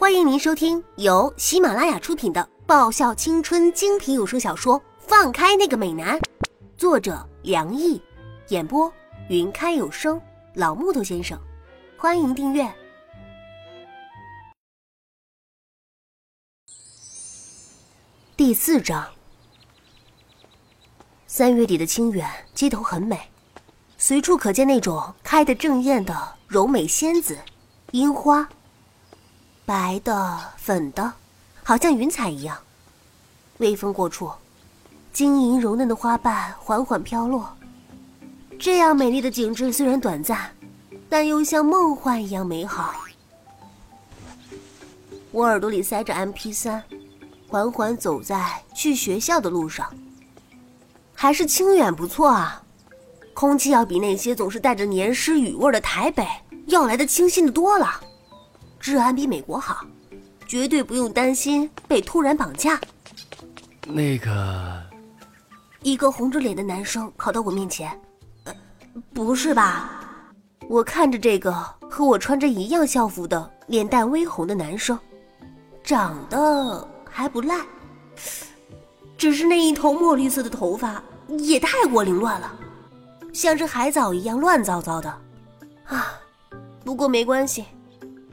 [0.00, 6.18] 欢迎您收听由喜马拉雅出品的爆笑青春精品有声小说《放开那个美男》，
[6.78, 8.00] 作者梁毅，
[8.48, 8.90] 演播
[9.28, 10.18] 云开有声
[10.54, 11.38] 老木头先生。
[11.98, 12.66] 欢迎订阅
[18.38, 19.06] 第四章。
[21.26, 23.20] 三月底的清远街头很美，
[23.98, 27.36] 随处可见那种开得正艳的柔美仙子、
[27.90, 28.48] 樱花。
[29.70, 31.12] 白的、粉的，
[31.62, 32.58] 好像云彩一样。
[33.58, 34.28] 微风过处，
[35.12, 37.48] 晶莹柔嫩的花瓣缓缓飘落。
[38.58, 40.50] 这样美丽的景致虽然短暂，
[41.08, 42.96] 但又像梦幻一样美好。
[45.30, 46.82] 我耳朵里塞着 MP 三，
[47.46, 49.88] 缓缓走在去学校的路上。
[51.14, 52.60] 还是清远不错啊，
[53.34, 56.26] 空气要比那些总是带着黏湿雨味的台北
[56.66, 58.00] 要来的清新的多了。
[58.80, 59.84] 治安比美国好，
[60.46, 62.80] 绝对不用担心被突然绑架。
[63.86, 64.82] 那个，
[65.82, 67.90] 一个红着脸的男生跑到我面前，
[68.44, 68.54] 呃，
[69.12, 69.90] 不是吧？
[70.66, 71.52] 我看着这个
[71.90, 74.98] 和我穿着一样校服的脸蛋微红的男生，
[75.84, 77.56] 长得还不赖，
[79.18, 81.02] 只是那一头墨绿色的头发
[81.38, 82.56] 也太过凌乱了，
[83.32, 85.10] 像只海藻一样乱糟糟的。
[85.84, 86.14] 啊，
[86.82, 87.64] 不过没关系。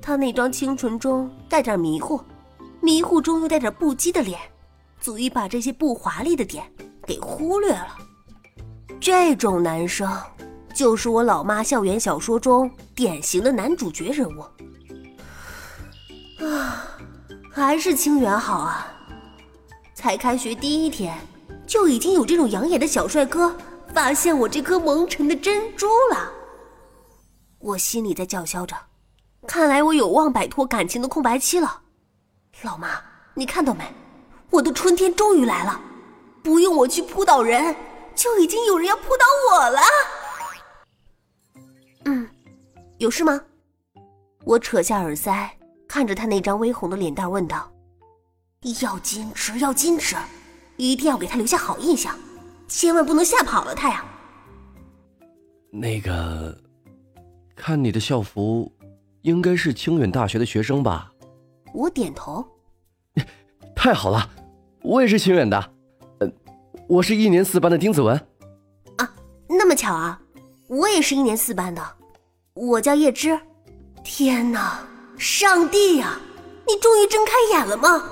[0.00, 2.20] 他那张清纯中带点迷糊，
[2.80, 4.38] 迷糊中又带点不羁的脸，
[5.00, 6.64] 足以把这些不华丽的点
[7.06, 7.96] 给忽略了。
[9.00, 10.10] 这种男生，
[10.74, 14.40] 就是我老妈校园小说中典型的男主角人物。
[16.44, 16.86] 啊，
[17.50, 18.86] 还是清远好啊！
[19.94, 21.16] 才开学第一天，
[21.66, 23.54] 就已经有这种养眼的小帅哥
[23.92, 26.32] 发现我这颗蒙尘的珍珠了。
[27.58, 28.76] 我心里在叫嚣着。
[29.48, 31.80] 看来我有望摆脱感情的空白期了，
[32.60, 33.00] 老妈，
[33.32, 33.82] 你看到没？
[34.50, 35.80] 我的春天终于来了，
[36.42, 37.74] 不用我去扑倒人，
[38.14, 39.80] 就已经有人要扑倒我了。
[42.04, 42.28] 嗯，
[42.98, 43.40] 有事吗？
[44.44, 45.50] 我扯下耳塞，
[45.88, 47.72] 看着他那张微红的脸蛋问道
[48.82, 50.14] ：“要矜持，要矜持，
[50.76, 52.14] 一定要给他留下好印象，
[52.68, 54.04] 千万不能吓跑了他呀。”
[55.72, 56.54] 那个，
[57.56, 58.70] 看你的校服。
[59.22, 61.12] 应该是清远大学的学生吧？
[61.74, 62.44] 我点头。
[63.74, 64.28] 太好了，
[64.82, 65.56] 我也是清远的。
[66.20, 66.28] 呃，
[66.88, 68.16] 我是一年四班的丁子文。
[68.96, 69.10] 啊，
[69.48, 70.20] 那么巧啊！
[70.66, 71.82] 我也是一年四班的，
[72.54, 73.38] 我叫叶芝。
[74.04, 74.80] 天哪，
[75.16, 76.18] 上帝呀！
[76.66, 78.04] 你终于睁开眼了吗？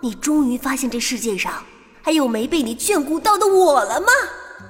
[0.00, 1.62] 你终于发现这世界上
[2.02, 4.06] 还有没被你眷顾到的我了吗？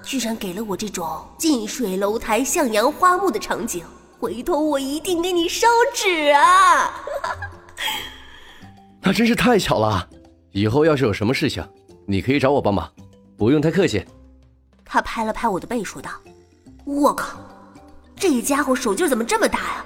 [0.03, 1.07] 居然给了我这种
[1.37, 3.85] 近水楼台向阳花木的场景。
[4.19, 7.05] 回头我一定给你烧纸啊！
[9.03, 10.09] 那真是太巧了，
[10.53, 11.63] 以后要是有什么事情，
[12.07, 12.91] 你可以找我帮忙，
[13.37, 14.05] 不用太客气。
[14.85, 16.11] 他拍了拍我的背，说道
[16.87, 17.39] ：“我靠，
[18.17, 19.85] 这家伙手劲怎么这么大呀？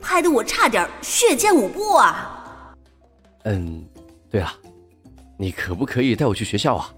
[0.00, 2.74] 拍得我差点血溅五步啊！”
[3.44, 3.84] 嗯，
[4.30, 4.52] 对了，
[5.36, 6.92] 你可不可以带我去学校啊？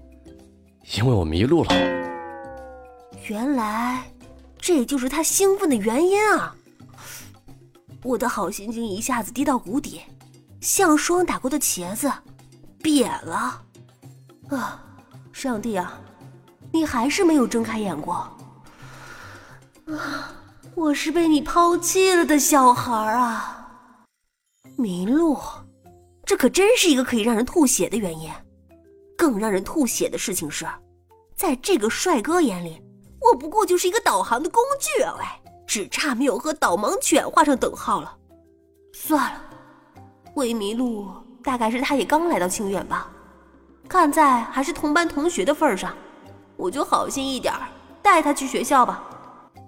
[0.97, 1.73] 因为我迷路了。
[3.27, 4.03] 原来，
[4.59, 6.53] 这就是他兴奋的原因啊！
[8.03, 10.01] 我的好心情一下子低到谷底，
[10.59, 12.11] 像霜打过的茄子，
[12.81, 13.61] 瘪了。
[14.49, 14.83] 啊，
[15.31, 15.97] 上帝啊，
[16.71, 18.13] 你还是没有睁开眼过。
[19.87, 20.35] 啊，
[20.75, 23.67] 我是被你抛弃了的小孩啊！
[24.75, 25.37] 迷路，
[26.25, 28.29] 这可真是一个可以让人吐血的原因。
[29.17, 30.67] 更让人吐血的事情是，
[31.35, 32.81] 在这个帅哥眼里，
[33.21, 35.15] 我不过就是一个导航的工具啊！
[35.17, 35.25] 喂。
[35.73, 38.15] 只差没有和导盲犬画上等号了。
[38.93, 39.41] 算了，
[40.31, 41.11] 会迷路
[41.43, 43.09] 大概是他也刚来到清远吧。
[43.89, 45.91] 看在还是同班同学的份上，
[46.57, 47.51] 我就好心一点
[48.03, 49.03] 带他去学校吧。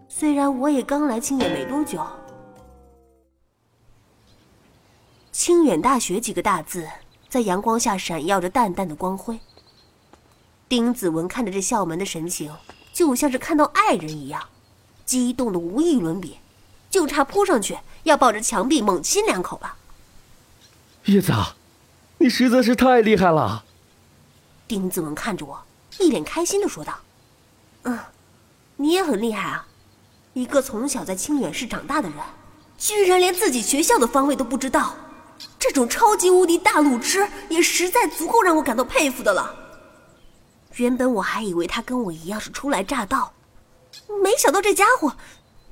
[0.08, 2.06] 虽然我也刚来清远没多久。
[5.32, 6.88] 清远大学几个大字
[7.28, 9.40] 在阳光下闪耀着淡淡的光辉。
[10.70, 12.54] 丁子文看着这校门的神情，
[12.94, 14.40] 就像是看到爱人一样。
[15.06, 16.40] 激动的无与伦比，
[16.90, 19.76] 就差扑上去要抱着墙壁猛亲两口了。
[21.06, 21.32] 叶子，
[22.18, 23.64] 你实在是太厉害了。
[24.68, 25.64] 丁子文看着我，
[26.00, 26.98] 一脸开心的说道
[27.84, 28.00] ：“嗯，
[28.78, 29.68] 你也很厉害啊，
[30.34, 32.18] 一个从小在清远市长大的人，
[32.80, 34.96] 居然连自己学校的方位都不知道，
[35.60, 39.56] 这种超级无敌大路痴也实在足够让我感到佩服的了。
[40.78, 43.32] 原本我还以为他跟我一样是初来乍到。”
[44.24, 45.16] 没想到这家伙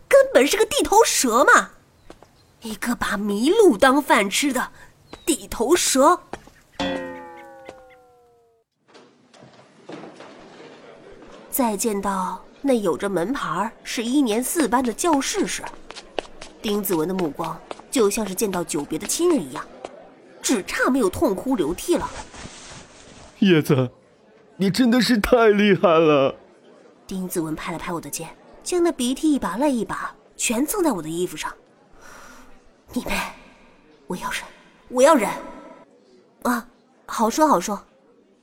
[0.07, 1.71] 根本是个地头蛇嘛！
[2.61, 4.71] 一个把麋鹿当饭吃的
[5.25, 6.19] 地头蛇。
[11.49, 15.61] 再见到那有着门牌是一年四班的教室时，
[16.61, 17.59] 丁子文的目光
[17.91, 19.63] 就像是见到久别的亲人一样，
[20.41, 22.09] 只差没有痛哭流涕了。
[23.39, 23.91] 叶子，
[24.57, 26.35] 你真的是太厉害了！
[27.05, 28.29] 丁子文拍了拍我的肩，
[28.63, 31.53] 将那鼻涕一把泪一把全蹭在我的衣服上。
[32.91, 33.19] 你妹，
[34.07, 34.41] 我要忍，
[34.89, 35.29] 我要忍。
[36.44, 36.67] 啊，
[37.05, 37.81] 好说好说，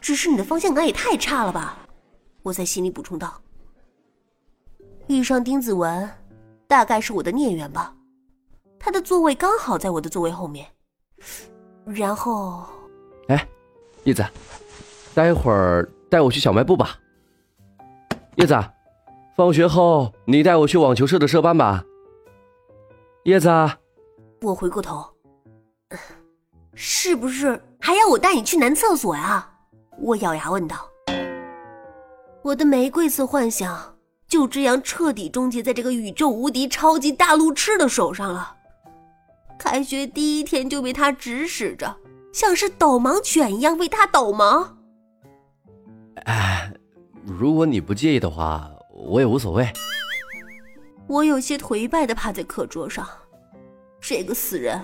[0.01, 1.79] 只是你的方向感也太差了吧。
[2.43, 3.41] 我在心里补充道
[5.09, 6.09] ：“遇上丁子文，
[6.67, 7.95] 大概是我的孽缘吧。
[8.79, 10.67] 他的座位刚好在我的座位后面。
[11.85, 12.65] 然后，
[13.29, 13.47] 哎，
[14.05, 14.25] 叶子，
[15.15, 16.99] 待会儿带我去小卖部吧。
[18.41, 18.59] 叶子，
[19.37, 21.85] 放学后你带我去网球社的社班吧。
[23.25, 23.51] 叶子，
[24.41, 25.05] 我回过头，
[26.75, 29.47] 是不是还要我带你去男厕所呀？
[30.01, 30.89] 我咬牙问道。
[32.41, 33.95] 我的玫瑰色幻想
[34.27, 38.57] 就这样彻底终结在这个宇宙无敌超级大路痴的手上了。
[39.59, 41.95] 开学第一天就被他指使着，
[42.33, 44.67] 像是导盲犬一样为他导盲。
[46.25, 46.73] 哎，
[47.25, 49.69] 如果你不介意的话，我也无所谓。
[51.07, 53.07] 我有些颓败的趴在课桌上。
[54.01, 54.81] 这个死人，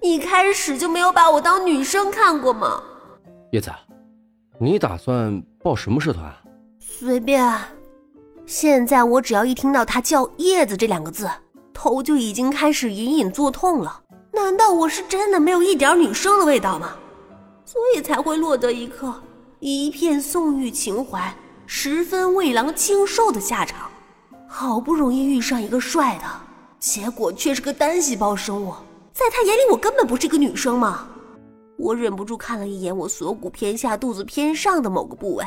[0.00, 2.82] 一开始就没有把我当女生看过吗？
[3.50, 3.70] 叶子，
[4.58, 6.32] 你打算报什么社团？
[6.78, 7.52] 随便，
[8.46, 11.28] 现在我只要一听到他叫“叶子”这两个字，
[11.74, 14.02] 头就已经开始隐隐作痛了。
[14.32, 16.96] 难道我是真的没有一点女生的味道吗？
[17.64, 19.12] 所以才会落得一个
[19.60, 21.34] 一片宋玉情怀，
[21.74, 23.90] 十分未郎轻瘦的下场。
[24.46, 26.24] 好不容易遇上一个帅的，
[26.78, 28.74] 结果却是个单细胞生物，
[29.14, 31.08] 在他眼里我根本不是个女生嘛。
[31.78, 35.46] 我忍不住看了一眼我锁骨偏下、肚子偏上的某个部位。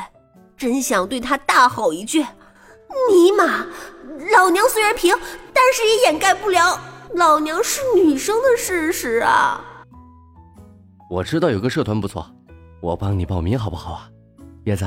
[0.56, 2.20] 真想对他大吼一句
[3.08, 3.64] ：“尼玛！
[4.36, 5.16] 老娘虽然平，
[5.54, 6.76] 但是也掩盖不了
[7.14, 9.60] 老娘是女生的事实啊！”
[11.08, 12.26] 我知道有个社团不错，
[12.82, 14.10] 我帮你报名好不好啊，
[14.64, 14.84] 叶子？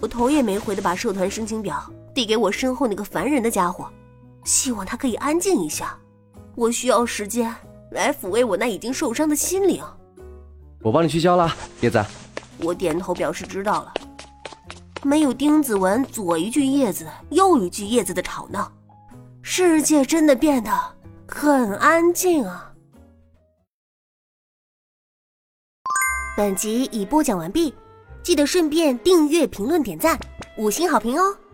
[0.00, 3.88] 我头也没回的把社团申请表递给我身后那个烦人的家伙，
[4.44, 5.98] 希望他可以安静一下。
[6.54, 7.54] 我需要时间
[7.90, 9.82] 来抚慰我那已经受伤的心灵。
[10.82, 12.04] 我帮你取消了，叶子。
[12.58, 13.92] 我点头表示知道了。
[15.02, 18.72] 没有丁子文左一句叶子右一句叶子的吵闹，
[19.42, 20.70] 世界真的变得
[21.28, 22.72] 很安静啊！
[26.36, 27.74] 本集已播讲完毕，
[28.26, 30.18] 记得顺便订阅、评论、点赞、
[30.58, 31.45] 五星好评哦！